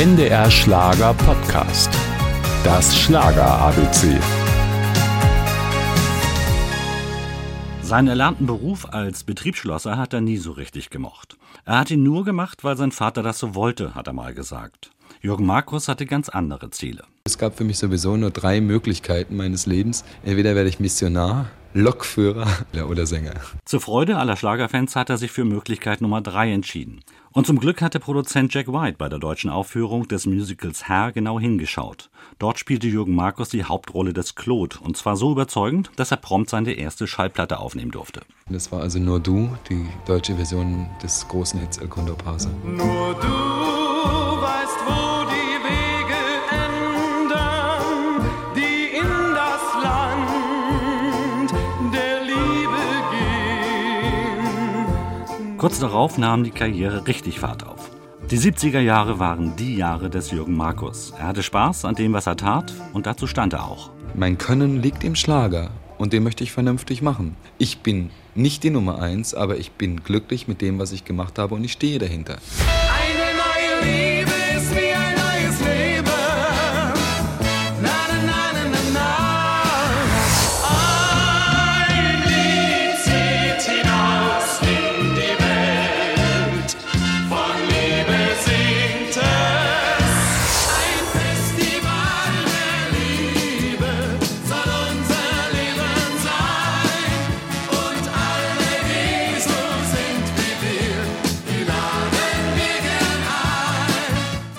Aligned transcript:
NDR 0.00 0.50
Schlager 0.50 1.12
Podcast. 1.12 1.90
Das 2.64 2.98
Schlager 2.98 3.44
ABC. 3.44 4.18
Seinen 7.82 8.08
erlernten 8.08 8.46
Beruf 8.46 8.94
als 8.94 9.24
Betriebsschlosser 9.24 9.98
hat 9.98 10.14
er 10.14 10.22
nie 10.22 10.38
so 10.38 10.52
richtig 10.52 10.88
gemocht. 10.88 11.36
Er 11.66 11.80
hat 11.80 11.90
ihn 11.90 12.02
nur 12.02 12.24
gemacht, 12.24 12.64
weil 12.64 12.78
sein 12.78 12.92
Vater 12.92 13.22
das 13.22 13.38
so 13.38 13.54
wollte, 13.54 13.94
hat 13.94 14.06
er 14.06 14.14
mal 14.14 14.32
gesagt. 14.32 14.90
Jürgen 15.20 15.44
Markus 15.44 15.86
hatte 15.86 16.06
ganz 16.06 16.30
andere 16.30 16.70
Ziele. 16.70 17.04
Es 17.24 17.36
gab 17.36 17.58
für 17.58 17.64
mich 17.64 17.76
sowieso 17.76 18.16
nur 18.16 18.30
drei 18.30 18.62
Möglichkeiten 18.62 19.36
meines 19.36 19.66
Lebens. 19.66 20.06
Entweder 20.24 20.54
werde 20.54 20.70
ich 20.70 20.80
Missionar, 20.80 21.50
Lokführer 21.74 22.46
oder 22.88 23.06
Sänger. 23.06 23.34
Zur 23.64 23.80
Freude 23.80 24.16
aller 24.16 24.36
Schlagerfans 24.36 24.96
hat 24.96 25.10
er 25.10 25.18
sich 25.18 25.30
für 25.30 25.44
Möglichkeit 25.44 26.00
Nummer 26.00 26.20
drei 26.20 26.52
entschieden. 26.52 27.00
Und 27.32 27.46
zum 27.46 27.60
Glück 27.60 27.80
hatte 27.80 28.00
Produzent 28.00 28.52
Jack 28.52 28.66
White 28.66 28.96
bei 28.98 29.08
der 29.08 29.20
deutschen 29.20 29.50
Aufführung 29.50 30.08
des 30.08 30.26
Musicals 30.26 30.88
Herr 30.88 31.12
genau 31.12 31.38
hingeschaut. 31.38 32.10
Dort 32.40 32.58
spielte 32.58 32.88
Jürgen 32.88 33.14
Markus 33.14 33.50
die 33.50 33.64
Hauptrolle 33.64 34.12
des 34.12 34.34
Claude 34.34 34.76
und 34.80 34.96
zwar 34.96 35.16
so 35.16 35.30
überzeugend, 35.30 35.92
dass 35.94 36.10
er 36.10 36.16
prompt 36.16 36.50
seine 36.50 36.72
erste 36.72 37.06
Schallplatte 37.06 37.60
aufnehmen 37.60 37.92
durfte. 37.92 38.22
Das 38.48 38.72
war 38.72 38.80
also 38.80 38.98
nur 38.98 39.20
du, 39.20 39.56
die 39.68 39.86
deutsche 40.06 40.34
Version 40.34 40.88
des 41.00 41.26
großen 41.28 41.60
Hits 41.60 41.78
El 41.78 41.86
Condor 41.86 42.16
Pasa. 42.16 42.50
Nur 42.64 43.14
du 43.20 43.28
weißt, 44.42 44.78
wo 44.86 45.19
Kurz 55.60 55.78
darauf 55.78 56.16
nahm 56.16 56.42
die 56.42 56.52
Karriere 56.52 57.06
richtig 57.06 57.40
Fahrt 57.40 57.66
auf. 57.66 57.90
Die 58.30 58.38
70er 58.38 58.80
Jahre 58.80 59.18
waren 59.18 59.56
die 59.56 59.76
Jahre 59.76 60.08
des 60.08 60.30
Jürgen 60.30 60.56
Markus. 60.56 61.12
Er 61.18 61.26
hatte 61.26 61.42
Spaß 61.42 61.84
an 61.84 61.96
dem, 61.96 62.14
was 62.14 62.26
er 62.26 62.38
tat 62.38 62.72
und 62.94 63.04
dazu 63.04 63.26
stand 63.26 63.52
er 63.52 63.66
auch. 63.66 63.90
Mein 64.14 64.38
Können 64.38 64.80
liegt 64.80 65.04
im 65.04 65.14
Schlager 65.14 65.68
und 65.98 66.14
den 66.14 66.22
möchte 66.22 66.44
ich 66.44 66.52
vernünftig 66.52 67.02
machen. 67.02 67.36
Ich 67.58 67.80
bin 67.80 68.08
nicht 68.34 68.62
die 68.64 68.70
Nummer 68.70 69.02
eins, 69.02 69.34
aber 69.34 69.58
ich 69.58 69.72
bin 69.72 70.02
glücklich 70.02 70.48
mit 70.48 70.62
dem, 70.62 70.78
was 70.78 70.92
ich 70.92 71.04
gemacht 71.04 71.38
habe 71.38 71.54
und 71.56 71.62
ich 71.62 71.72
stehe 71.72 71.98
dahinter. 71.98 72.38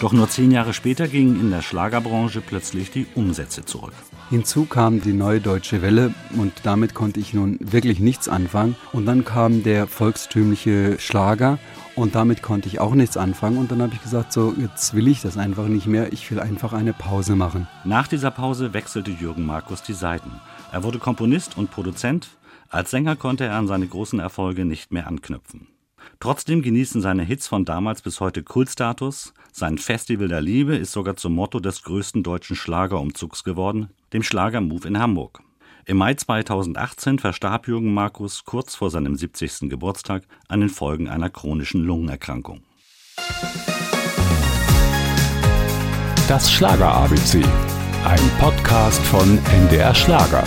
Doch 0.00 0.14
nur 0.14 0.30
zehn 0.30 0.50
Jahre 0.50 0.72
später 0.72 1.08
gingen 1.08 1.38
in 1.38 1.50
der 1.50 1.60
Schlagerbranche 1.60 2.40
plötzlich 2.40 2.90
die 2.90 3.06
Umsätze 3.14 3.66
zurück. 3.66 3.92
Hinzu 4.30 4.64
kam 4.64 5.02
die 5.02 5.12
neue 5.12 5.42
deutsche 5.42 5.82
Welle 5.82 6.14
und 6.38 6.52
damit 6.62 6.94
konnte 6.94 7.20
ich 7.20 7.34
nun 7.34 7.58
wirklich 7.60 8.00
nichts 8.00 8.26
anfangen. 8.26 8.76
Und 8.92 9.04
dann 9.04 9.26
kam 9.26 9.62
der 9.62 9.86
volkstümliche 9.86 10.98
Schlager 10.98 11.58
und 11.96 12.14
damit 12.14 12.42
konnte 12.42 12.66
ich 12.66 12.80
auch 12.80 12.94
nichts 12.94 13.18
anfangen. 13.18 13.58
Und 13.58 13.70
dann 13.70 13.82
habe 13.82 13.92
ich 13.92 14.02
gesagt, 14.02 14.32
so 14.32 14.54
jetzt 14.58 14.94
will 14.94 15.06
ich 15.06 15.20
das 15.20 15.36
einfach 15.36 15.66
nicht 15.66 15.86
mehr. 15.86 16.14
Ich 16.14 16.30
will 16.30 16.40
einfach 16.40 16.72
eine 16.72 16.94
Pause 16.94 17.36
machen. 17.36 17.68
Nach 17.84 18.08
dieser 18.08 18.30
Pause 18.30 18.72
wechselte 18.72 19.10
Jürgen 19.10 19.44
Markus 19.44 19.82
die 19.82 19.92
Seiten. 19.92 20.30
Er 20.72 20.82
wurde 20.82 20.98
Komponist 20.98 21.58
und 21.58 21.70
Produzent. 21.70 22.28
Als 22.70 22.90
Sänger 22.90 23.16
konnte 23.16 23.44
er 23.44 23.56
an 23.56 23.66
seine 23.66 23.86
großen 23.86 24.18
Erfolge 24.18 24.64
nicht 24.64 24.92
mehr 24.92 25.06
anknüpfen. 25.06 25.66
Trotzdem 26.20 26.60
genießen 26.60 27.00
seine 27.00 27.22
Hits 27.22 27.48
von 27.48 27.64
damals 27.64 28.02
bis 28.02 28.20
heute 28.20 28.42
Kultstatus. 28.42 29.32
Sein 29.52 29.78
Festival 29.78 30.28
der 30.28 30.42
Liebe 30.42 30.76
ist 30.76 30.92
sogar 30.92 31.16
zum 31.16 31.34
Motto 31.34 31.60
des 31.60 31.82
größten 31.82 32.22
deutschen 32.22 32.56
Schlagerumzugs 32.56 33.42
geworden, 33.42 33.88
dem 34.12 34.22
Schlager 34.22 34.60
Move 34.60 34.86
in 34.86 34.98
Hamburg. 34.98 35.40
Im 35.86 35.96
Mai 35.96 36.12
2018 36.12 37.18
verstarb 37.18 37.66
Jürgen 37.66 37.94
Markus 37.94 38.44
kurz 38.44 38.74
vor 38.74 38.90
seinem 38.90 39.16
70. 39.16 39.70
Geburtstag 39.70 40.24
an 40.46 40.60
den 40.60 40.68
Folgen 40.68 41.08
einer 41.08 41.30
chronischen 41.30 41.82
Lungenerkrankung. 41.84 42.60
Das 46.28 46.52
Schlager 46.52 46.92
ABC. 46.92 47.42
Ein 48.04 48.30
Podcast 48.38 49.00
von 49.06 49.38
NDR 49.52 49.94
Schlager. 49.94 50.44